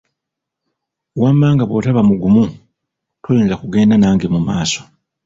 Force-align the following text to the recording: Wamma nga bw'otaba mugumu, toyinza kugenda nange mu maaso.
Wamma 1.21 1.47
nga 1.53 1.65
bw'otaba 1.69 2.01
mugumu, 2.09 2.43
toyinza 3.23 3.59
kugenda 3.61 3.95
nange 3.97 4.27
mu 4.33 4.39
maaso. 4.47 4.81